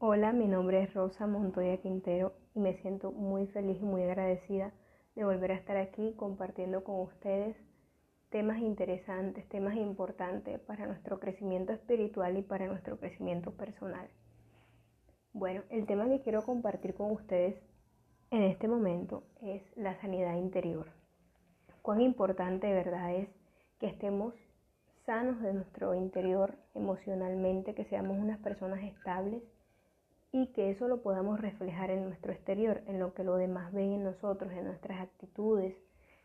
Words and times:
Hola, 0.00 0.32
mi 0.32 0.46
nombre 0.46 0.84
es 0.84 0.94
Rosa 0.94 1.26
Montoya 1.26 1.78
Quintero 1.78 2.32
y 2.54 2.60
me 2.60 2.74
siento 2.74 3.10
muy 3.10 3.48
feliz 3.48 3.82
y 3.82 3.84
muy 3.84 4.04
agradecida 4.04 4.72
de 5.16 5.24
volver 5.24 5.50
a 5.50 5.56
estar 5.56 5.76
aquí 5.76 6.14
compartiendo 6.14 6.84
con 6.84 7.00
ustedes 7.00 7.56
temas 8.30 8.60
interesantes, 8.60 9.48
temas 9.48 9.74
importantes 9.74 10.60
para 10.60 10.86
nuestro 10.86 11.18
crecimiento 11.18 11.72
espiritual 11.72 12.36
y 12.38 12.42
para 12.42 12.68
nuestro 12.68 12.96
crecimiento 13.00 13.56
personal. 13.56 14.08
Bueno, 15.32 15.64
el 15.68 15.84
tema 15.84 16.06
que 16.06 16.20
quiero 16.20 16.44
compartir 16.44 16.94
con 16.94 17.10
ustedes 17.10 17.60
en 18.30 18.44
este 18.44 18.68
momento 18.68 19.24
es 19.42 19.62
la 19.76 20.00
sanidad 20.00 20.36
interior. 20.36 20.86
Cuán 21.82 22.02
importante 22.02 22.72
verdad 22.72 23.16
es 23.16 23.28
que 23.80 23.88
estemos 23.88 24.32
sanos 25.06 25.42
de 25.42 25.54
nuestro 25.54 25.96
interior 25.96 26.54
emocionalmente, 26.74 27.74
que 27.74 27.84
seamos 27.86 28.16
unas 28.16 28.38
personas 28.38 28.84
estables 28.84 29.42
y 30.32 30.48
que 30.48 30.70
eso 30.70 30.88
lo 30.88 31.02
podamos 31.02 31.40
reflejar 31.40 31.90
en 31.90 32.04
nuestro 32.04 32.32
exterior, 32.32 32.82
en 32.86 32.98
lo 32.98 33.14
que 33.14 33.24
los 33.24 33.38
demás 33.38 33.72
ven 33.72 33.92
en 33.92 34.04
nosotros, 34.04 34.52
en 34.52 34.64
nuestras 34.64 35.00
actitudes, 35.00 35.74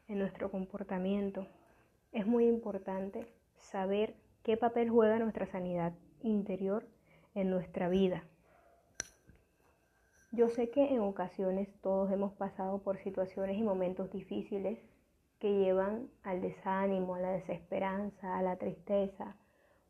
en 0.08 0.20
nuestro 0.20 0.52
comportamiento. 0.52 1.48
Es 2.12 2.28
muy 2.28 2.48
importante 2.48 3.28
saber 3.56 4.16
qué 4.44 4.58
papel 4.58 4.90
juega 4.90 5.20
nuestra 5.20 5.46
sanidad 5.46 5.94
interior 6.22 6.86
en 7.34 7.50
nuestra 7.50 7.90
vida. 7.90 8.24
Yo 10.32 10.50
sé 10.50 10.70
que 10.70 10.94
en 10.94 11.00
ocasiones 11.00 11.70
todos 11.82 12.12
hemos 12.12 12.34
pasado 12.34 12.80
por 12.80 12.98
situaciones 12.98 13.58
y 13.58 13.62
momentos 13.62 14.12
difíciles 14.12 14.80
que 15.40 15.54
llevan 15.60 16.10
al 16.24 16.42
desánimo, 16.42 17.16
a 17.16 17.20
la 17.20 17.32
desesperanza, 17.32 18.38
a 18.38 18.42
la 18.42 18.56
tristeza, 18.56 19.36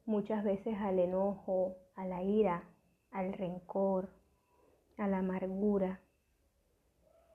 muchas 0.05 0.43
veces 0.43 0.75
al 0.79 0.99
enojo, 0.99 1.77
a 1.95 2.05
la 2.05 2.23
ira, 2.23 2.63
al 3.13 3.31
rencor, 3.33 4.09
a 4.97 5.07
la 5.07 5.19
amargura. 5.19 6.01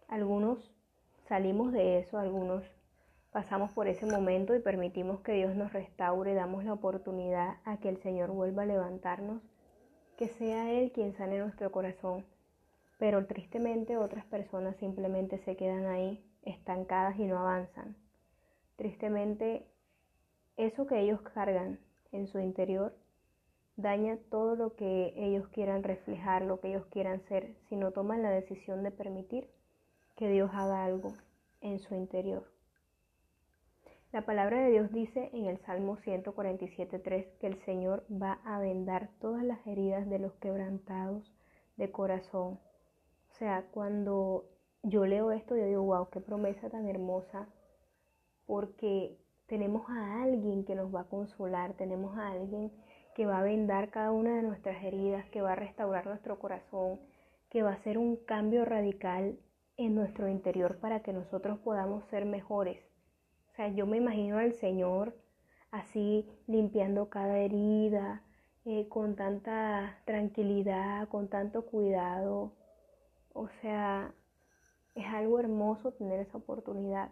Algunos 0.09 0.75
salimos 1.29 1.73
de 1.73 2.01
eso, 2.01 2.19
algunos 2.19 2.65
pasamos 3.31 3.73
por 3.73 3.87
ese 3.87 4.07
momento 4.07 4.55
y 4.55 4.61
permitimos 4.61 5.21
que 5.21 5.33
Dios 5.33 5.55
nos 5.55 5.73
restaure, 5.73 6.35
damos 6.35 6.65
la 6.65 6.73
oportunidad 6.73 7.59
a 7.65 7.79
que 7.79 7.89
el 7.89 8.03
Señor 8.03 8.31
vuelva 8.31 8.63
a 8.63 8.67
levantarnos, 8.67 9.43
que 10.17 10.29
sea 10.29 10.73
Él 10.73 10.91
quien 10.93 11.15
sane 11.15 11.39
nuestro 11.39 11.71
corazón. 11.71 12.25
Pero 12.99 13.27
tristemente 13.27 13.97
otras 13.97 14.25
personas 14.25 14.77
simplemente 14.77 15.39
se 15.39 15.57
quedan 15.57 15.87
ahí 15.87 16.25
estancadas 16.43 17.17
y 17.19 17.27
no 17.27 17.39
avanzan. 17.39 17.97
Tristemente, 18.77 19.67
eso 20.57 20.87
que 20.87 21.01
ellos 21.01 21.21
cargan 21.21 21.79
en 22.11 22.27
su 22.27 22.41
interior 22.41 22.97
daña 23.79 24.19
todo 24.29 24.57
lo 24.57 24.75
que 24.75 25.15
ellos 25.17 25.47
quieran 25.49 25.85
reflejar, 25.85 26.43
lo 26.43 26.61
que 26.61 26.69
ellos 26.69 26.85
quieran 26.91 27.23
ser, 27.29 27.55
si 27.69 27.77
no 27.77 27.93
toman 27.93 28.23
la 28.23 28.31
decisión 28.31 28.83
de 28.83 28.91
permitir 28.91 29.49
que 30.17 30.29
Dios 30.29 30.51
haga 30.53 30.85
algo 30.85 31.15
en 31.61 31.79
su 31.79 31.95
interior. 31.95 32.45
La 34.11 34.23
palabra 34.23 34.61
de 34.61 34.71
Dios 34.71 34.93
dice 34.93 35.31
en 35.33 35.47
el 35.47 35.59
Salmo 35.59 35.97
147.3 35.99 37.27
que 37.39 37.47
el 37.47 37.57
Señor 37.65 38.05
va 38.11 38.41
a 38.45 38.59
vendar 38.59 39.11
todas 39.21 39.45
las 39.45 39.65
heridas 39.65 40.09
de 40.11 40.19
los 40.19 40.33
quebrantados 40.35 41.33
de 41.77 41.93
corazón. 41.93 42.59
O 43.31 43.35
sea, 43.39 43.67
cuando 43.71 44.47
yo 44.83 45.07
leo 45.07 45.31
esto, 45.31 45.57
yo 45.57 45.67
digo, 45.67 45.83
wow, 45.85 46.09
qué 46.11 46.21
promesa 46.21 46.69
tan 46.69 46.89
hermosa 46.89 47.47
porque 48.45 49.17
tenemos 49.47 49.89
a 49.89 50.23
alguien 50.23 50.65
que 50.65 50.75
nos 50.75 50.93
va 50.93 51.03
a 51.03 51.09
consolar, 51.09 51.75
tenemos 51.75 52.19
a 52.19 52.31
alguien 52.31 52.73
que 53.19 53.27
va 53.27 53.41
a 53.41 53.43
vendar 53.43 53.91
cada 53.91 54.13
una 54.13 54.37
de 54.37 54.43
nuestras 54.43 54.81
heridas, 54.85 55.29
que 55.31 55.43
va 55.43 55.55
a 55.55 55.57
restaurar 55.57 56.07
nuestro 56.07 56.39
corazón, 56.39 57.01
que 57.51 57.65
va 57.65 57.71
a 57.71 57.75
hacer 57.75 57.99
un 57.99 58.15
cambio 58.15 58.65
radical 58.65 59.37
en 59.77 59.97
nuestro 59.97 60.29
interior 60.29 60.79
para 60.79 61.01
que 61.01 61.13
nosotros 61.13 61.59
podamos 61.59 62.05
ser 62.05 62.27
mejores. 62.27 62.79
O 63.51 63.57
sea, 63.57 63.71
yo 63.71 63.87
me 63.87 63.97
imagino 63.97 64.39
al 64.39 64.53
Señor 64.53 65.17
así 65.73 66.31
limpiando 66.47 67.09
cada 67.09 67.39
herida, 67.41 68.23
eh, 68.65 68.87
con 68.89 69.17
tanta 69.17 69.99
tranquilidad, 70.05 71.09
con 71.09 71.27
tanto 71.27 71.67
cuidado. 71.67 72.53
O 73.33 73.49
sea, 73.49 74.15
es 74.95 75.07
algo 75.07 75.41
hermoso 75.41 75.91
tener 75.91 76.21
esa 76.21 76.39
oportunidad. 76.39 77.11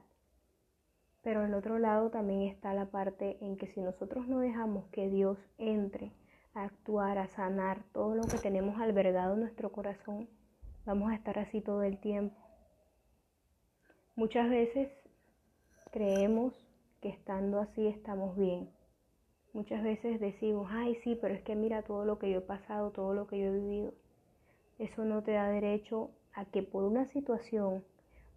Pero 1.26 1.40
al 1.40 1.54
otro 1.54 1.80
lado 1.80 2.10
también 2.10 2.42
está 2.42 2.72
la 2.72 2.84
parte 2.86 3.36
en 3.40 3.56
que 3.56 3.66
si 3.66 3.80
nosotros 3.80 4.28
no 4.28 4.38
dejamos 4.38 4.86
que 4.92 5.08
Dios 5.08 5.36
entre 5.58 6.12
a 6.54 6.62
actuar, 6.62 7.18
a 7.18 7.26
sanar 7.26 7.82
todo 7.92 8.14
lo 8.14 8.22
que 8.22 8.38
tenemos 8.38 8.80
albergado 8.80 9.34
en 9.34 9.40
nuestro 9.40 9.72
corazón, 9.72 10.28
vamos 10.84 11.10
a 11.10 11.16
estar 11.16 11.36
así 11.40 11.60
todo 11.60 11.82
el 11.82 11.98
tiempo. 11.98 12.36
Muchas 14.14 14.48
veces 14.48 14.88
creemos 15.90 16.54
que 17.02 17.08
estando 17.08 17.58
así 17.58 17.88
estamos 17.88 18.36
bien. 18.36 18.70
Muchas 19.52 19.82
veces 19.82 20.20
decimos, 20.20 20.68
ay 20.70 20.94
sí, 21.02 21.18
pero 21.20 21.34
es 21.34 21.42
que 21.42 21.56
mira 21.56 21.82
todo 21.82 22.04
lo 22.04 22.20
que 22.20 22.30
yo 22.30 22.38
he 22.38 22.42
pasado, 22.42 22.92
todo 22.92 23.14
lo 23.14 23.26
que 23.26 23.40
yo 23.40 23.46
he 23.46 23.58
vivido. 23.58 23.92
Eso 24.78 25.04
no 25.04 25.24
te 25.24 25.32
da 25.32 25.48
derecho 25.48 26.12
a 26.34 26.44
que 26.44 26.62
por 26.62 26.84
una 26.84 27.04
situación 27.06 27.82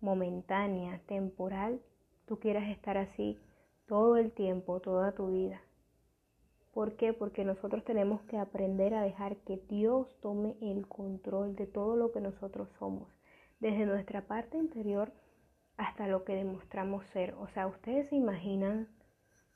momentánea, 0.01 1.01
temporal, 1.05 1.81
tú 2.29 2.39
quieras 2.39 2.69
estar 2.69 2.95
así 2.95 3.39
todo 3.87 4.15
el 4.15 4.31
tiempo, 4.31 4.79
toda 4.81 5.13
tu 5.13 5.31
vida. 5.31 5.63
¿Por 6.71 6.95
qué? 6.95 7.11
Porque 7.11 7.43
nosotros 7.43 7.83
tenemos 7.83 8.21
que 8.21 8.37
aprender 8.37 8.93
a 8.93 9.01
dejar 9.01 9.37
que 9.37 9.57
Dios 9.67 10.15
tome 10.21 10.55
el 10.61 10.87
control 10.87 11.55
de 11.55 11.65
todo 11.65 11.95
lo 11.95 12.11
que 12.11 12.21
nosotros 12.21 12.69
somos, 12.77 13.09
desde 13.59 13.87
nuestra 13.87 14.27
parte 14.27 14.57
interior 14.57 15.11
hasta 15.75 16.07
lo 16.07 16.23
que 16.23 16.35
demostramos 16.35 17.03
ser. 17.07 17.33
O 17.33 17.47
sea, 17.47 17.65
ustedes 17.65 18.07
se 18.09 18.15
imaginan 18.15 18.87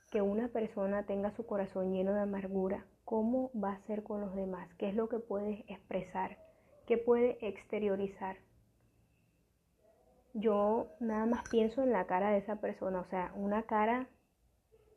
que 0.10 0.24
una 0.24 0.48
persona 0.48 1.06
tenga 1.06 1.30
su 1.36 1.46
corazón 1.46 1.94
lleno 1.94 2.16
de 2.16 2.22
amargura, 2.22 2.88
¿cómo 3.06 3.52
va 3.54 3.74
a 3.74 3.82
ser 3.86 4.02
con 4.04 4.20
los 4.20 4.36
demás? 4.36 4.68
¿Qué 4.80 4.90
es 4.90 4.96
lo 4.96 5.10
que 5.10 5.20
puede 5.20 5.64
expresar? 5.68 6.40
¿Qué 6.88 6.98
puede 6.98 7.38
exteriorizar? 7.48 8.38
Yo 10.34 10.88
nada 11.00 11.26
más 11.26 11.48
pienso 11.50 11.84
en 11.84 11.92
la 11.92 12.06
cara 12.06 12.32
de 12.32 12.40
esa 12.40 12.58
persona, 12.58 13.00
o 13.00 13.06
sea, 13.06 13.32
una 13.36 13.64
cara 13.64 14.08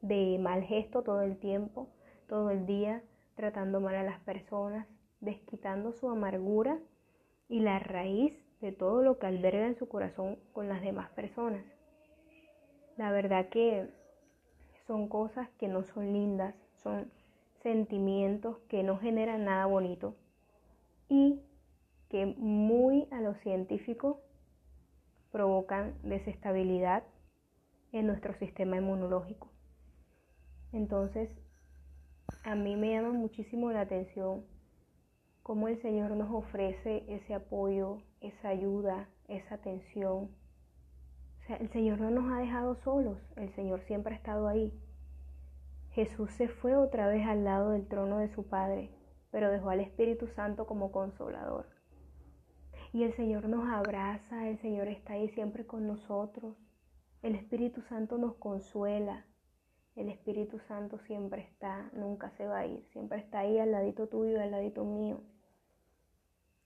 de 0.01 0.39
mal 0.41 0.63
gesto 0.63 1.03
todo 1.03 1.23
el 1.23 1.39
tiempo, 1.39 1.89
todo 2.29 2.51
el 2.51 2.67
día, 2.67 3.03
tratando 3.35 3.81
mal 3.81 3.95
a 3.95 4.03
las 4.03 4.21
personas, 4.21 4.87
desquitando 5.21 5.93
su 5.93 6.09
amargura 6.09 6.79
y 7.49 7.61
la 7.61 7.79
raíz 7.79 8.35
de 8.61 8.73
todo 8.73 9.03
lo 9.03 9.19
que 9.19 9.27
alberga 9.27 9.67
en 9.67 9.77
su 9.77 9.89
corazón 9.89 10.39
con 10.53 10.69
las 10.69 10.81
demás 10.81 11.11
personas. 11.11 11.65
La 12.97 13.13
verdad 13.13 13.49
que 13.51 13.91
son 14.87 15.09
cosas 15.09 15.51
que 15.59 15.69
no 15.69 15.85
son 15.85 16.13
lindas, 16.13 16.55
son 16.83 17.11
sentimientos 17.63 18.59
que 18.69 18.83
no 18.83 18.99
generan 18.99 19.45
nada 19.45 19.67
bonito 19.67 20.15
y 21.09 21.41
que 22.09 22.27
muy 22.27 23.07
a 23.11 23.21
lo 23.21 23.35
científico 23.35 24.21
provocan 25.37 25.93
desestabilidad 26.03 27.03
en 27.93 28.07
nuestro 28.07 28.33
sistema 28.39 28.79
inmunológico. 28.79 29.51
Entonces, 30.73 31.29
a 32.43 32.55
mí 32.55 32.75
me 32.75 32.93
llama 32.93 33.13
muchísimo 33.13 33.71
la 33.71 33.83
atención 33.83 34.47
cómo 35.43 35.69
el 35.69 35.79
Señor 35.83 36.13
nos 36.13 36.31
ofrece 36.33 37.05
ese 37.09 37.35
apoyo, 37.35 37.99
esa 38.23 38.49
ayuda, 38.49 39.11
esa 39.29 39.57
atención. 39.57 40.31
O 41.41 41.47
sea, 41.47 41.57
el 41.57 41.69
Señor 41.69 42.01
no 42.01 42.11
nos 42.11 42.33
ha 42.33 42.39
dejado 42.39 42.75
solos, 42.77 43.19
el 43.37 43.55
Señor 43.55 43.83
siempre 43.83 44.15
ha 44.15 44.17
estado 44.17 44.49
ahí. 44.49 44.73
Jesús 45.91 46.31
se 46.31 46.49
fue 46.49 46.77
otra 46.77 47.09
vez 47.09 47.27
al 47.27 47.45
lado 47.45 47.73
del 47.73 47.87
trono 47.87 48.21
de 48.21 48.33
su 48.35 48.47
Padre, 48.47 48.89
pero 49.31 49.51
dejó 49.51 49.69
al 49.69 49.81
Espíritu 49.81 50.29
Santo 50.29 50.67
como 50.67 50.93
consolador. 50.93 51.76
Y 52.97 53.03
el 53.03 53.13
Señor 53.13 53.47
nos 53.47 53.69
abraza, 53.69 54.49
el 54.49 54.59
Señor 54.61 54.89
está 54.89 55.13
ahí 55.13 55.29
siempre 55.29 55.67
con 55.67 55.87
nosotros. 55.87 56.57
El 57.21 57.35
Espíritu 57.35 57.83
Santo 57.83 58.17
nos 58.17 58.37
consuela. 58.37 59.27
El 59.97 60.09
Espíritu 60.09 60.61
Santo 60.61 60.99
siempre 61.01 61.43
está, 61.43 61.91
nunca 61.93 62.31
se 62.39 62.47
va 62.47 62.61
a 62.61 62.67
ir, 62.67 62.83
siempre 62.93 63.19
está 63.19 63.41
ahí 63.41 63.59
al 63.59 63.73
ladito 63.73 64.09
tuyo 64.09 64.41
al 64.41 64.51
ladito 64.51 64.87
mío. 64.87 65.21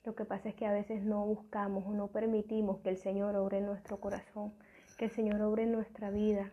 Lo 0.04 0.14
que 0.14 0.24
pasa 0.24 0.50
es 0.50 0.54
que 0.54 0.66
a 0.66 0.72
veces 0.72 1.02
no 1.02 1.26
buscamos 1.26 1.84
o 1.84 1.90
no 1.94 2.12
permitimos 2.12 2.78
que 2.78 2.90
el 2.90 2.98
Señor 2.98 3.34
obre 3.34 3.58
en 3.58 3.66
nuestro 3.66 3.98
corazón, 3.98 4.52
que 4.98 5.06
el 5.06 5.10
Señor 5.10 5.42
obre 5.42 5.64
en 5.64 5.72
nuestra 5.72 6.10
vida. 6.10 6.52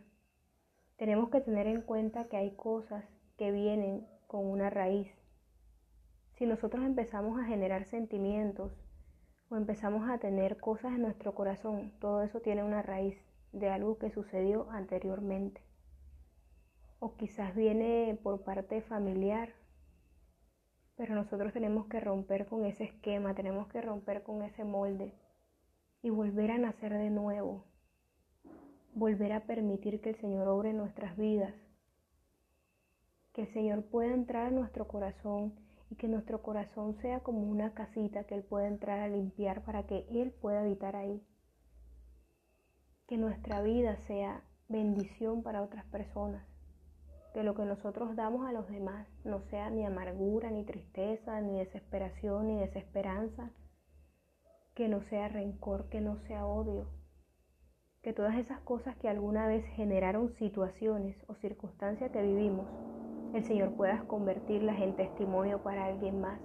Tenemos 0.96 1.30
que 1.30 1.42
tener 1.42 1.68
en 1.68 1.84
cuenta 1.84 2.24
que 2.24 2.38
hay 2.38 2.56
cosas 2.56 3.06
que 3.38 3.52
vienen 3.52 4.08
con 4.26 4.44
una 4.44 4.72
raíz. 4.72 5.12
Si 6.34 6.48
nosotros 6.48 6.84
empezamos 6.84 7.40
a 7.40 7.46
generar 7.46 7.86
sentimientos 7.86 8.72
o 9.50 9.56
empezamos 9.56 10.10
a 10.10 10.18
tener 10.18 10.58
cosas 10.58 10.94
en 10.94 11.04
nuestro 11.04 11.34
corazón, 11.34 11.94
todo 12.00 12.22
eso 12.22 12.42
tiene 12.42 12.64
una 12.64 12.82
raíz 12.82 13.18
de 13.54 13.70
algo 13.70 13.98
que 13.98 14.12
sucedió 14.12 14.70
anteriormente. 14.72 15.62
O 17.00 17.16
quizás 17.16 17.56
viene 17.56 18.20
por 18.24 18.44
parte 18.44 18.82
familiar. 18.82 19.54
Pero 20.96 21.16
nosotros 21.16 21.54
tenemos 21.54 21.86
que 21.88 22.00
romper 22.00 22.48
con 22.48 22.66
ese 22.66 22.86
esquema, 22.86 23.36
tenemos 23.36 23.68
que 23.68 23.82
romper 23.82 24.24
con 24.24 24.42
ese 24.42 24.64
molde 24.64 25.14
y 26.02 26.10
volver 26.10 26.52
a 26.52 26.58
nacer 26.58 26.94
de 26.94 27.10
nuevo, 27.10 27.66
volver 28.94 29.32
a 29.34 29.42
permitir 29.42 30.02
que 30.02 30.10
el 30.10 30.16
Señor 30.16 30.48
obre 30.48 30.72
en 30.72 30.78
nuestras 30.78 31.16
vidas, 31.16 31.54
que 33.34 33.44
el 33.44 33.54
Señor 33.54 33.84
pueda 33.84 34.12
entrar 34.12 34.48
a 34.48 34.52
nuestro 34.52 34.88
corazón 34.88 35.67
y 35.90 35.96
que 35.96 36.08
nuestro 36.08 36.42
corazón 36.42 36.98
sea 37.02 37.22
como 37.22 37.42
una 37.42 37.74
casita 37.74 38.26
que 38.26 38.36
Él 38.36 38.44
pueda 38.44 38.68
entrar 38.68 39.00
a 39.00 39.08
limpiar 39.08 39.64
para 39.64 39.84
que 39.84 40.06
Él 40.10 40.32
pueda 40.32 40.62
habitar 40.62 40.96
ahí. 40.96 41.26
Que 43.08 43.18
nuestra 43.18 43.62
vida 43.62 43.98
sea 44.08 44.44
bendición 44.68 45.44
para 45.44 45.62
otras 45.62 45.86
personas. 45.86 46.46
Que 47.34 47.44
lo 47.44 47.56
que 47.56 47.64
nosotros 47.64 48.16
damos 48.16 48.48
a 48.48 48.52
los 48.52 48.68
demás 48.68 49.08
no 49.24 49.42
sea 49.50 49.70
ni 49.70 49.86
amargura, 49.86 50.52
ni 50.52 50.66
tristeza, 50.66 51.40
ni 51.40 51.60
desesperación, 51.60 52.48
ni 52.48 52.60
desesperanza. 52.60 53.52
Que 54.74 54.90
no 54.90 55.02
sea 55.04 55.30
rencor, 55.30 55.88
que 55.90 56.02
no 56.02 56.20
sea 56.28 56.46
odio. 56.46 56.90
Que 58.02 58.12
todas 58.12 58.36
esas 58.36 58.60
cosas 58.62 58.96
que 58.98 59.08
alguna 59.08 59.48
vez 59.48 59.66
generaron 59.76 60.34
situaciones 60.36 61.16
o 61.28 61.36
circunstancias 61.36 62.12
que 62.12 62.22
vivimos 62.22 62.68
el 63.34 63.44
Señor 63.44 63.74
puedas 63.76 64.04
convertirlas 64.04 64.80
en 64.82 64.96
testimonio 64.96 65.62
para 65.62 65.86
alguien 65.86 66.22
más. 66.22 66.40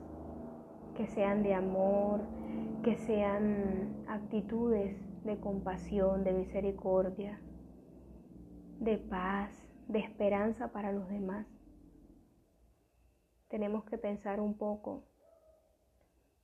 Que 0.97 1.07
sean 1.07 1.43
de 1.43 1.55
amor, 1.55 2.21
que 2.83 2.97
sean 2.97 4.05
actitudes 4.09 4.97
de 5.25 5.39
compasión, 5.41 6.25
de 6.25 6.33
misericordia, 6.33 7.41
de 8.79 8.99
paz, 8.99 9.51
de 9.89 10.01
esperanza 10.01 10.73
para 10.73 10.93
los 10.93 11.09
demás. 11.09 11.47
Tenemos 13.49 13.85
que 13.85 13.99
pensar 13.99 14.41
un 14.41 14.59
poco 14.59 15.05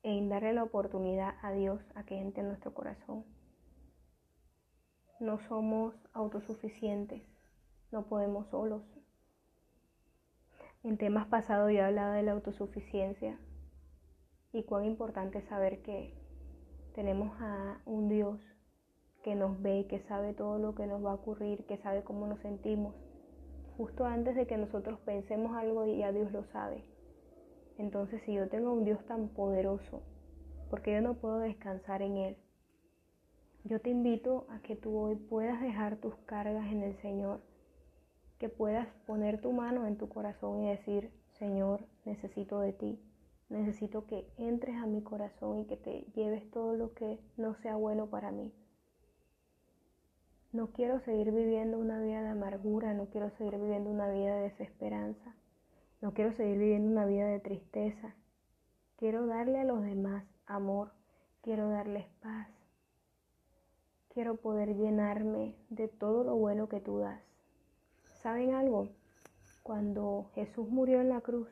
en 0.02 0.28
darle 0.28 0.52
la 0.52 0.62
oportunidad 0.62 1.34
a 1.42 1.52
Dios 1.52 1.82
a 1.94 2.04
que 2.04 2.18
entre 2.18 2.42
en 2.42 2.48
nuestro 2.48 2.72
corazón. 2.72 3.24
No 5.20 5.40
somos 5.40 5.94
autosuficientes, 6.12 7.22
no 7.90 8.06
podemos 8.06 8.46
solos, 8.48 8.82
en 10.84 10.96
temas 10.96 11.26
pasados 11.26 11.70
yo 11.70 11.78
he 11.78 11.82
hablado 11.82 12.12
de 12.12 12.22
la 12.22 12.32
autosuficiencia 12.32 13.38
y 14.52 14.62
cuán 14.62 14.84
importante 14.84 15.38
es 15.38 15.44
saber 15.46 15.82
que 15.82 16.14
tenemos 16.94 17.30
a 17.40 17.80
un 17.84 18.08
Dios 18.08 18.40
que 19.22 19.34
nos 19.34 19.60
ve, 19.60 19.86
que 19.88 20.00
sabe 20.00 20.32
todo 20.32 20.58
lo 20.58 20.74
que 20.74 20.86
nos 20.86 21.04
va 21.04 21.10
a 21.10 21.14
ocurrir, 21.14 21.64
que 21.66 21.76
sabe 21.78 22.02
cómo 22.02 22.26
nos 22.26 22.40
sentimos. 22.40 22.94
Justo 23.76 24.04
antes 24.04 24.34
de 24.36 24.46
que 24.46 24.56
nosotros 24.56 24.98
pensemos 25.00 25.56
algo 25.56 25.84
ya 25.86 26.12
Dios 26.12 26.32
lo 26.32 26.44
sabe. 26.44 26.84
Entonces 27.76 28.22
si 28.22 28.34
yo 28.34 28.48
tengo 28.48 28.72
un 28.72 28.84
Dios 28.84 29.04
tan 29.06 29.28
poderoso, 29.28 30.02
porque 30.70 30.92
yo 30.92 31.00
no 31.00 31.14
puedo 31.14 31.38
descansar 31.38 32.02
en 32.02 32.16
Él? 32.16 32.36
Yo 33.64 33.80
te 33.80 33.90
invito 33.90 34.46
a 34.50 34.60
que 34.60 34.76
tú 34.76 34.96
hoy 34.96 35.16
puedas 35.16 35.60
dejar 35.60 35.96
tus 35.96 36.14
cargas 36.26 36.70
en 36.72 36.82
el 36.82 36.96
Señor 37.02 37.40
que 38.38 38.48
puedas 38.48 38.86
poner 39.06 39.40
tu 39.40 39.52
mano 39.52 39.86
en 39.86 39.96
tu 39.96 40.08
corazón 40.08 40.62
y 40.62 40.70
decir, 40.70 41.10
Señor, 41.38 41.84
necesito 42.04 42.60
de 42.60 42.72
ti. 42.72 43.00
Necesito 43.48 44.06
que 44.06 44.30
entres 44.36 44.76
a 44.76 44.86
mi 44.86 45.02
corazón 45.02 45.60
y 45.60 45.64
que 45.64 45.76
te 45.76 46.02
lleves 46.14 46.50
todo 46.50 46.74
lo 46.74 46.92
que 46.94 47.18
no 47.36 47.54
sea 47.54 47.76
bueno 47.76 48.06
para 48.06 48.30
mí. 48.30 48.52
No 50.52 50.68
quiero 50.72 51.00
seguir 51.00 51.32
viviendo 51.32 51.78
una 51.78 52.00
vida 52.00 52.22
de 52.22 52.28
amargura, 52.28 52.94
no 52.94 53.06
quiero 53.06 53.30
seguir 53.30 53.58
viviendo 53.58 53.90
una 53.90 54.10
vida 54.10 54.36
de 54.36 54.42
desesperanza, 54.42 55.34
no 56.00 56.14
quiero 56.14 56.32
seguir 56.32 56.58
viviendo 56.58 56.90
una 56.90 57.06
vida 57.06 57.26
de 57.26 57.40
tristeza. 57.40 58.14
Quiero 58.96 59.26
darle 59.26 59.60
a 59.60 59.64
los 59.64 59.82
demás 59.82 60.24
amor, 60.46 60.92
quiero 61.42 61.68
darles 61.68 62.06
paz, 62.20 62.48
quiero 64.08 64.36
poder 64.36 64.74
llenarme 64.74 65.54
de 65.70 65.88
todo 65.88 66.24
lo 66.24 66.34
bueno 66.36 66.68
que 66.68 66.80
tú 66.80 66.98
das. 66.98 67.27
¿Saben 68.22 68.54
algo? 68.54 68.88
Cuando 69.62 70.30
Jesús 70.34 70.68
murió 70.68 71.00
en 71.00 71.08
la 71.08 71.20
cruz, 71.20 71.48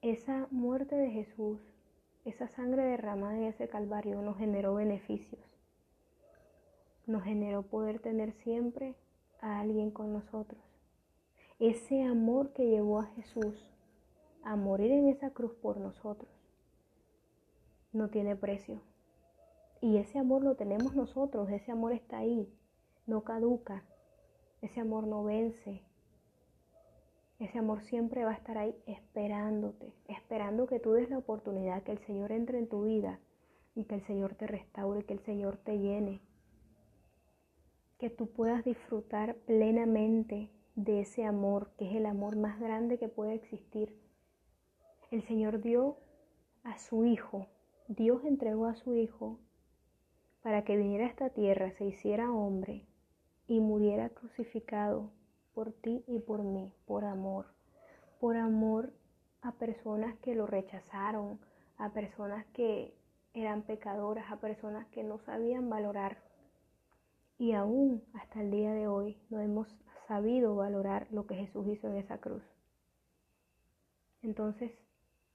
esa 0.00 0.46
muerte 0.52 0.94
de 0.94 1.10
Jesús, 1.10 1.58
esa 2.24 2.46
sangre 2.48 2.84
derramada 2.84 3.36
en 3.36 3.44
ese 3.44 3.68
calvario 3.68 4.22
nos 4.22 4.38
generó 4.38 4.74
beneficios. 4.74 5.42
Nos 7.06 7.24
generó 7.24 7.62
poder 7.62 7.98
tener 7.98 8.32
siempre 8.44 8.94
a 9.40 9.58
alguien 9.58 9.90
con 9.90 10.12
nosotros. 10.12 10.60
Ese 11.58 12.04
amor 12.04 12.52
que 12.52 12.68
llevó 12.68 13.00
a 13.00 13.06
Jesús 13.06 13.56
a 14.44 14.54
morir 14.54 14.92
en 14.92 15.08
esa 15.08 15.30
cruz 15.30 15.52
por 15.54 15.78
nosotros 15.78 16.30
no 17.92 18.08
tiene 18.08 18.36
precio. 18.36 18.80
Y 19.80 19.96
ese 19.96 20.18
amor 20.18 20.44
lo 20.44 20.54
tenemos 20.54 20.94
nosotros, 20.94 21.50
ese 21.50 21.72
amor 21.72 21.92
está 21.92 22.18
ahí, 22.18 22.48
no 23.06 23.22
caduca, 23.22 23.82
ese 24.60 24.80
amor 24.80 25.06
no 25.06 25.22
vence. 25.22 25.82
Ese 27.38 27.58
amor 27.58 27.82
siempre 27.82 28.24
va 28.24 28.32
a 28.32 28.34
estar 28.34 28.58
ahí 28.58 28.74
esperándote, 28.86 29.92
esperando 30.08 30.66
que 30.66 30.80
tú 30.80 30.92
des 30.92 31.08
la 31.08 31.18
oportunidad, 31.18 31.84
que 31.84 31.92
el 31.92 31.98
Señor 32.00 32.32
entre 32.32 32.58
en 32.58 32.68
tu 32.68 32.82
vida 32.82 33.20
y 33.76 33.84
que 33.84 33.94
el 33.94 34.02
Señor 34.02 34.34
te 34.34 34.48
restaure, 34.48 35.04
que 35.04 35.12
el 35.12 35.20
Señor 35.20 35.56
te 35.58 35.78
llene. 35.78 36.20
Que 37.98 38.10
tú 38.10 38.26
puedas 38.26 38.64
disfrutar 38.64 39.36
plenamente 39.36 40.50
de 40.74 41.00
ese 41.00 41.24
amor, 41.24 41.70
que 41.78 41.88
es 41.88 41.94
el 41.94 42.06
amor 42.06 42.36
más 42.36 42.58
grande 42.58 42.98
que 42.98 43.08
puede 43.08 43.34
existir. 43.34 43.96
El 45.12 45.22
Señor 45.22 45.60
dio 45.60 45.98
a 46.64 46.76
su 46.78 47.04
Hijo, 47.04 47.46
Dios 47.86 48.24
entregó 48.24 48.66
a 48.66 48.74
su 48.74 48.96
Hijo 48.96 49.38
para 50.42 50.64
que 50.64 50.76
viniera 50.76 51.04
a 51.04 51.08
esta 51.08 51.30
tierra, 51.30 51.70
se 51.72 51.84
hiciera 51.84 52.32
hombre 52.32 52.87
y 53.48 53.60
muriera 53.60 54.10
crucificado 54.10 55.10
por 55.54 55.72
ti 55.72 56.04
y 56.06 56.20
por 56.20 56.44
mí, 56.44 56.70
por 56.86 57.04
amor, 57.04 57.46
por 58.20 58.36
amor 58.36 58.92
a 59.42 59.52
personas 59.52 60.16
que 60.18 60.34
lo 60.34 60.46
rechazaron, 60.46 61.40
a 61.78 61.90
personas 61.90 62.44
que 62.52 62.94
eran 63.34 63.62
pecadoras, 63.62 64.30
a 64.30 64.36
personas 64.36 64.86
que 64.88 65.02
no 65.02 65.18
sabían 65.18 65.68
valorar. 65.70 66.18
Y 67.38 67.52
aún 67.52 68.02
hasta 68.14 68.40
el 68.40 68.50
día 68.50 68.72
de 68.72 68.86
hoy 68.86 69.16
no 69.30 69.40
hemos 69.40 69.68
sabido 70.06 70.54
valorar 70.54 71.06
lo 71.10 71.26
que 71.26 71.36
Jesús 71.36 71.66
hizo 71.68 71.88
en 71.88 71.96
esa 71.96 72.18
cruz. 72.18 72.42
Entonces, 74.22 74.72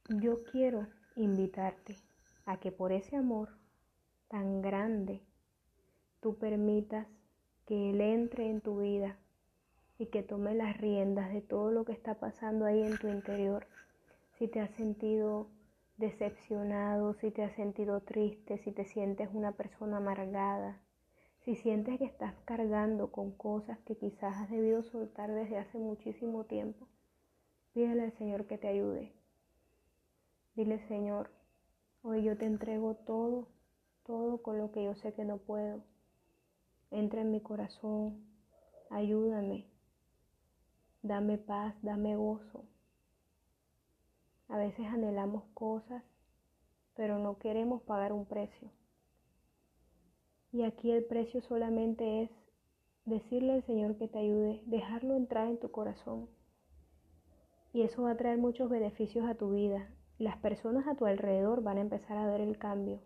yo 0.09 0.43
quiero 0.43 0.87
invitarte 1.15 1.97
a 2.45 2.57
que 2.59 2.71
por 2.71 2.91
ese 2.91 3.15
amor 3.15 3.49
tan 4.27 4.61
grande 4.61 5.21
tú 6.19 6.37
permitas 6.37 7.07
que 7.65 7.89
Él 7.89 8.01
entre 8.01 8.49
en 8.49 8.61
tu 8.61 8.79
vida 8.79 9.17
y 9.97 10.07
que 10.07 10.23
tome 10.23 10.55
las 10.55 10.77
riendas 10.77 11.31
de 11.33 11.41
todo 11.41 11.71
lo 11.71 11.85
que 11.85 11.93
está 11.93 12.15
pasando 12.15 12.65
ahí 12.65 12.81
en 12.81 12.97
tu 12.97 13.07
interior. 13.07 13.65
Si 14.37 14.47
te 14.47 14.59
has 14.59 14.71
sentido 14.71 15.47
decepcionado, 15.97 17.13
si 17.13 17.31
te 17.31 17.43
has 17.43 17.53
sentido 17.53 18.01
triste, 18.01 18.57
si 18.57 18.71
te 18.71 18.85
sientes 18.85 19.29
una 19.31 19.53
persona 19.53 19.97
amargada, 19.97 20.81
si 21.39 21.55
sientes 21.55 21.99
que 21.99 22.05
estás 22.05 22.33
cargando 22.45 23.11
con 23.11 23.31
cosas 23.31 23.77
que 23.79 23.95
quizás 23.95 24.35
has 24.37 24.49
debido 24.49 24.81
soltar 24.83 25.31
desde 25.31 25.57
hace 25.57 25.77
muchísimo 25.77 26.45
tiempo, 26.45 26.87
pídele 27.73 28.03
al 28.03 28.13
Señor 28.13 28.45
que 28.45 28.57
te 28.57 28.67
ayude. 28.67 29.13
Dile, 30.55 30.79
Señor, 30.87 31.31
hoy 32.01 32.23
yo 32.23 32.37
te 32.37 32.45
entrego 32.45 32.95
todo, 32.95 33.47
todo 34.03 34.41
con 34.41 34.57
lo 34.57 34.71
que 34.71 34.83
yo 34.83 34.95
sé 34.95 35.13
que 35.13 35.25
no 35.25 35.37
puedo 35.37 35.83
entra 36.93 37.21
en 37.21 37.31
mi 37.31 37.41
corazón, 37.41 38.23
ayúdame, 38.89 39.67
dame 41.01 41.37
paz, 41.37 41.75
dame 41.81 42.15
gozo. 42.15 42.65
A 44.47 44.57
veces 44.57 44.85
anhelamos 44.85 45.43
cosas, 45.53 46.03
pero 46.95 47.17
no 47.17 47.39
queremos 47.39 47.81
pagar 47.81 48.13
un 48.13 48.25
precio. 48.25 48.71
Y 50.51 50.63
aquí 50.63 50.91
el 50.91 51.03
precio 51.05 51.41
solamente 51.41 52.23
es 52.23 52.29
decirle 53.05 53.53
al 53.53 53.63
Señor 53.63 53.97
que 53.97 54.07
te 54.07 54.19
ayude, 54.19 54.61
dejarlo 54.65 55.15
entrar 55.15 55.47
en 55.47 55.59
tu 55.59 55.71
corazón. 55.71 56.29
Y 57.73 57.81
eso 57.81 58.03
va 58.03 58.11
a 58.11 58.17
traer 58.17 58.37
muchos 58.37 58.69
beneficios 58.69 59.27
a 59.27 59.33
tu 59.33 59.51
vida. 59.51 59.89
Las 60.19 60.37
personas 60.37 60.87
a 60.87 60.95
tu 60.95 61.07
alrededor 61.07 61.63
van 61.63 61.79
a 61.79 61.81
empezar 61.81 62.17
a 62.17 62.27
ver 62.27 62.41
el 62.41 62.59
cambio. 62.59 63.01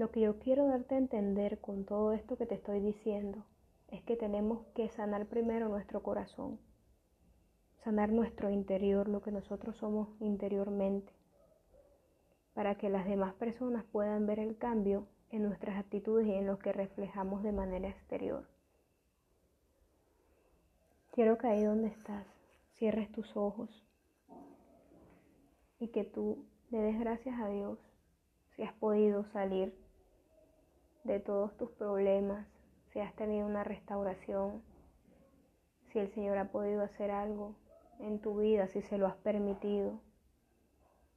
Lo 0.00 0.10
que 0.10 0.20
yo 0.22 0.38
quiero 0.38 0.66
darte 0.66 0.94
a 0.94 0.98
entender 0.98 1.60
con 1.60 1.84
todo 1.84 2.14
esto 2.14 2.38
que 2.38 2.46
te 2.46 2.54
estoy 2.54 2.80
diciendo 2.80 3.44
es 3.88 4.02
que 4.04 4.16
tenemos 4.16 4.64
que 4.74 4.88
sanar 4.88 5.26
primero 5.26 5.68
nuestro 5.68 6.02
corazón, 6.02 6.58
sanar 7.84 8.10
nuestro 8.10 8.48
interior, 8.48 9.10
lo 9.10 9.20
que 9.20 9.30
nosotros 9.30 9.76
somos 9.76 10.08
interiormente, 10.22 11.12
para 12.54 12.76
que 12.76 12.88
las 12.88 13.04
demás 13.04 13.34
personas 13.34 13.84
puedan 13.92 14.24
ver 14.24 14.38
el 14.38 14.56
cambio 14.56 15.06
en 15.28 15.42
nuestras 15.42 15.78
actitudes 15.78 16.26
y 16.26 16.32
en 16.32 16.46
lo 16.46 16.58
que 16.58 16.72
reflejamos 16.72 17.42
de 17.42 17.52
manera 17.52 17.90
exterior. 17.90 18.48
Quiero 21.12 21.36
que 21.36 21.46
ahí 21.46 21.62
donde 21.62 21.88
estás 21.88 22.26
cierres 22.78 23.12
tus 23.12 23.36
ojos 23.36 23.84
y 25.78 25.88
que 25.88 26.04
tú 26.04 26.46
le 26.70 26.78
des 26.78 26.98
gracias 26.98 27.38
a 27.38 27.48
Dios 27.50 27.78
si 28.56 28.62
has 28.62 28.72
podido 28.72 29.26
salir 29.26 29.89
de 31.04 31.20
todos 31.20 31.56
tus 31.56 31.70
problemas, 31.70 32.46
si 32.92 33.00
has 33.00 33.14
tenido 33.14 33.46
una 33.46 33.64
restauración, 33.64 34.62
si 35.92 35.98
el 35.98 36.12
Señor 36.12 36.38
ha 36.38 36.50
podido 36.50 36.82
hacer 36.82 37.10
algo 37.10 37.54
en 37.98 38.20
tu 38.20 38.38
vida, 38.38 38.68
si 38.68 38.82
se 38.82 38.98
lo 38.98 39.06
has 39.06 39.16
permitido. 39.16 40.00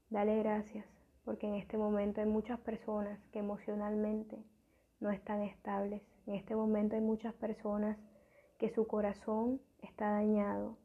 Dale 0.10 0.38
gracias, 0.40 0.86
porque 1.26 1.48
en 1.48 1.56
este 1.56 1.78
momento 1.78 2.22
hay 2.22 2.28
muchas 2.28 2.60
personas 2.60 3.20
que 3.32 3.40
emocionalmente 3.40 4.44
no 5.00 5.12
están 5.12 5.42
estables. 5.42 6.02
En 6.28 6.36
este 6.36 6.56
momento 6.56 6.96
hay 6.96 7.02
muchas 7.02 7.34
personas 7.34 7.98
que 8.58 8.70
su 8.70 8.88
corazón 8.88 9.62
está 9.82 10.12
dañado, 10.12 10.78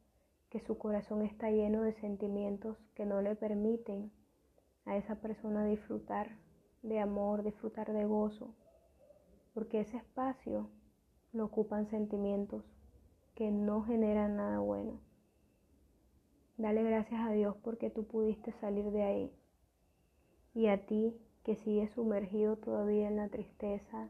que 0.49 0.59
su 0.59 0.77
corazón 0.77 1.21
está 1.21 1.49
lleno 1.51 1.83
de 1.83 1.93
sentimientos 1.93 2.77
que 2.95 3.05
no 3.05 3.21
le 3.21 3.35
permiten 3.35 4.11
a 4.85 4.97
esa 4.97 5.15
persona 5.15 5.65
disfrutar 5.65 6.37
de 6.81 6.99
amor, 6.99 7.43
disfrutar 7.43 7.93
de 7.93 8.05
gozo, 8.05 8.55
porque 9.59 9.81
ese 9.81 9.97
espacio 9.97 10.69
lo 11.33 11.43
ocupan 11.43 11.85
sentimientos 11.89 12.63
que 13.35 13.51
no 13.51 13.83
generan 13.83 14.37
nada 14.37 14.59
bueno. 14.59 15.01
Dale 16.55 16.81
gracias 16.81 17.19
a 17.19 17.31
Dios 17.33 17.57
porque 17.61 17.89
tú 17.89 18.05
pudiste 18.07 18.53
salir 18.53 18.89
de 18.91 19.03
ahí. 19.03 19.33
Y 20.53 20.67
a 20.67 20.85
ti 20.85 21.13
que 21.43 21.57
sigues 21.57 21.91
sumergido 21.91 22.55
todavía 22.55 23.09
en 23.09 23.17
la 23.17 23.27
tristeza, 23.27 24.07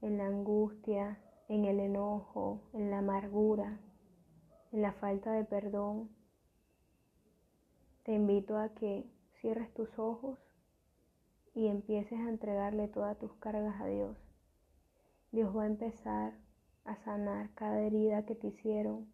en 0.00 0.16
la 0.16 0.28
angustia, 0.28 1.20
en 1.50 1.66
el 1.66 1.78
enojo, 1.78 2.62
en 2.72 2.90
la 2.90 3.00
amargura, 3.00 3.78
en 4.72 4.80
la 4.80 4.92
falta 4.92 5.32
de 5.32 5.44
perdón, 5.44 6.08
te 8.04 8.14
invito 8.14 8.56
a 8.56 8.70
que 8.70 9.04
cierres 9.42 9.74
tus 9.74 9.98
ojos 9.98 10.38
y 11.52 11.66
empieces 11.66 12.18
a 12.18 12.30
entregarle 12.30 12.88
todas 12.88 13.18
tus 13.18 13.34
cargas 13.34 13.78
a 13.78 13.86
Dios. 13.86 14.29
Dios 15.32 15.56
va 15.56 15.62
a 15.62 15.66
empezar 15.66 16.32
a 16.84 16.96
sanar 17.04 17.50
cada 17.54 17.80
herida 17.82 18.26
que 18.26 18.34
te 18.34 18.48
hicieron, 18.48 19.06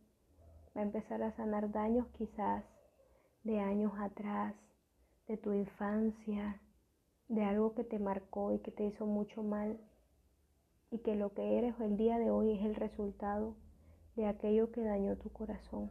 va 0.75 0.81
a 0.81 0.85
empezar 0.85 1.23
a 1.23 1.37
sanar 1.37 1.71
daños 1.73 2.07
quizás 2.17 2.65
de 3.45 3.61
años 3.61 3.93
atrás, 4.01 4.55
de 5.29 5.37
tu 5.37 5.53
infancia, 5.53 6.61
de 7.29 7.45
algo 7.45 7.75
que 7.75 7.85
te 7.85 7.99
marcó 7.99 8.55
y 8.55 8.61
que 8.61 8.71
te 8.71 8.85
hizo 8.85 9.05
mucho 9.05 9.43
mal 9.43 9.79
y 10.91 10.99
que 10.99 11.17
lo 11.17 11.35
que 11.35 11.59
eres 11.59 11.79
el 11.81 11.99
día 11.99 12.19
de 12.19 12.31
hoy 12.31 12.53
es 12.53 12.65
el 12.65 12.77
resultado 12.77 13.55
de 14.15 14.27
aquello 14.27 14.73
que 14.73 14.83
dañó 14.83 15.17
tu 15.17 15.31
corazón. 15.31 15.91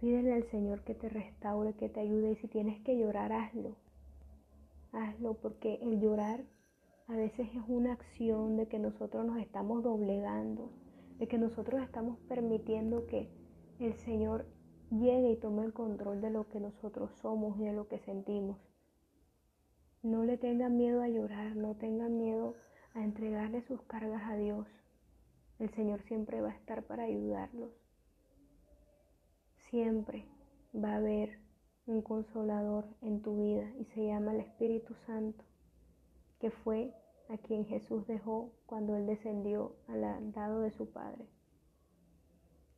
Pídele 0.00 0.34
al 0.34 0.50
Señor 0.50 0.82
que 0.82 0.94
te 0.94 1.08
restaure, 1.08 1.72
que 1.74 1.88
te 1.88 2.00
ayude 2.00 2.32
y 2.32 2.36
si 2.36 2.48
tienes 2.48 2.78
que 2.82 2.98
llorar, 2.98 3.32
hazlo. 3.32 3.76
Hazlo 4.92 5.34
porque 5.34 5.78
el 5.80 5.98
llorar 6.00 6.44
a 7.06 7.16
veces 7.16 7.48
es 7.54 7.62
una 7.68 7.92
acción 7.92 8.56
de 8.56 8.66
que 8.66 8.78
nosotros 8.78 9.26
nos 9.26 9.38
estamos 9.38 9.82
doblegando, 9.82 10.72
de 11.18 11.28
que 11.28 11.36
nosotros 11.36 11.82
estamos 11.82 12.18
permitiendo 12.28 13.06
que 13.06 13.28
el 13.78 13.94
Señor 13.94 14.46
llegue 14.90 15.32
y 15.32 15.36
tome 15.36 15.64
el 15.64 15.74
control 15.74 16.22
de 16.22 16.30
lo 16.30 16.48
que 16.48 16.60
nosotros 16.60 17.10
somos 17.20 17.58
y 17.58 17.64
de 17.64 17.74
lo 17.74 17.88
que 17.88 17.98
sentimos. 17.98 18.58
No 20.02 20.24
le 20.24 20.38
tengan 20.38 20.76
miedo 20.76 21.02
a 21.02 21.08
llorar, 21.08 21.56
no 21.56 21.74
tengan 21.76 22.16
miedo 22.16 22.54
a 22.94 23.04
entregarle 23.04 23.60
sus 23.62 23.82
cargas 23.82 24.22
a 24.24 24.36
Dios. 24.36 24.66
El 25.58 25.68
Señor 25.70 26.00
siempre 26.02 26.40
va 26.40 26.50
a 26.50 26.56
estar 26.56 26.84
para 26.84 27.04
ayudarlos. 27.04 27.72
Siempre 29.56 30.26
va 30.74 30.92
a 30.92 30.96
haber 30.96 31.38
un 31.86 32.00
consolador 32.00 32.86
en 33.02 33.20
tu 33.20 33.36
vida 33.36 33.70
y 33.78 33.84
se 33.86 34.06
llama 34.06 34.32
el 34.32 34.40
Espíritu 34.40 34.94
Santo 35.06 35.44
que 36.44 36.50
fue 36.50 36.92
a 37.30 37.38
quien 37.38 37.64
Jesús 37.64 38.06
dejó 38.06 38.52
cuando 38.66 38.94
Él 38.96 39.06
descendió 39.06 39.76
al 39.88 40.02
lado 40.34 40.60
de 40.60 40.70
su 40.72 40.90
Padre. 40.90 41.24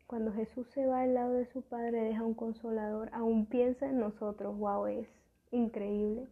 Cuando 0.07 0.33
Jesús 0.33 0.69
se 0.69 0.87
va 0.87 1.01
al 1.01 1.15
lado 1.15 1.33
de 1.33 1.47
su 1.47 1.63
Padre, 1.63 2.01
deja 2.03 2.23
un 2.23 2.35
consolador, 2.35 3.11
aún 3.13 3.47
piensa 3.47 3.89
en 3.89 3.99
nosotros. 3.99 4.57
Wow, 4.57 4.87
es 4.87 5.09
increíble 5.51 6.29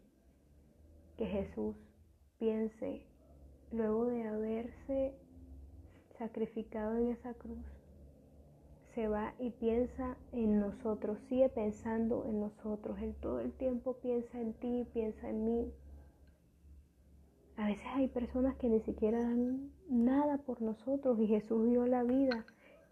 que 1.17 1.27
Jesús 1.27 1.75
piense, 2.39 3.05
luego 3.73 4.05
de 4.05 4.29
haberse 4.29 5.17
sacrificado 6.17 6.97
en 6.99 7.09
esa 7.09 7.35
cruz, 7.35 7.67
se 8.95 9.09
va 9.09 9.35
y 9.41 9.51
piensa 9.51 10.17
en 10.31 10.61
nosotros, 10.61 11.19
sigue 11.29 11.49
pensando 11.49 12.27
en 12.27 12.39
nosotros. 12.39 12.97
Él 13.03 13.17
todo 13.21 13.41
el 13.41 13.51
tiempo 13.55 13.95
piensa 13.95 14.41
en 14.41 14.53
ti, 14.53 14.87
piensa 14.93 15.29
en 15.29 15.45
mí, 15.45 15.73
a 17.57 17.67
veces 17.67 17.87
hay 17.95 18.09
personas 18.09 18.57
que 18.57 18.69
ni 18.69 18.81
siquiera 18.81 19.21
dan 19.21 19.71
nada 19.89 20.39
por 20.39 20.61
nosotros 20.61 21.19
y 21.21 21.27
Jesús 21.27 21.69
dio 21.69 21.87
la 21.87 22.03
vida 22.03 22.45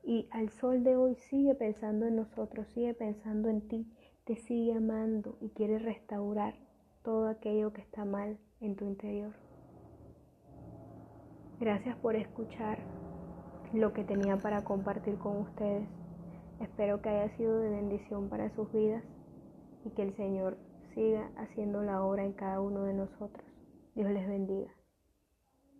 y 0.05 0.29
al 0.31 0.51
sol 0.51 0.85
de 0.85 0.97
hoy 0.97 1.17
sigue 1.17 1.55
pensando 1.55 2.07
en 2.07 2.17
nosotros, 2.17 2.67
sigue 2.69 2.95
pensando 2.95 3.49
en 3.49 3.67
ti, 3.69 3.87
te 4.25 4.37
sigue 4.37 4.75
amando 4.75 5.37
y 5.41 5.51
quiere 5.51 5.79
restaurar 5.79 6.55
todo 7.03 7.27
aquello 7.29 7.73
que 7.73 7.81
está 7.81 8.05
mal 8.05 8.39
en 8.61 8.77
tu 8.77 8.85
interior. 8.85 9.33
Gracias 11.59 11.97
por 11.97 12.15
escuchar 12.15 12.79
lo 13.73 13.93
que 13.93 14.05
tenía 14.05 14.37
para 14.37 14.63
compartir 14.63 15.17
con 15.19 15.39
ustedes. 15.39 15.89
Espero 16.61 17.01
que 17.01 17.09
haya 17.09 17.37
sido 17.37 17.59
de 17.59 17.71
bendición 17.71 18.29
para 18.29 18.51
sus 18.51 18.73
vidas 18.73 19.03
y 19.85 19.91
que 19.91 20.03
el 20.03 20.15
Señor 20.15 20.57
siga 20.95 21.31
haciendo 21.37 21.83
la 21.83 22.05
obra 22.05 22.25
en 22.25 22.33
cada 22.33 22.61
uno 22.61 22.85
de 22.85 22.95
nosotros. 22.95 23.52
Dios 23.95 24.11
les 24.11 24.27
bendiga. 24.27 24.71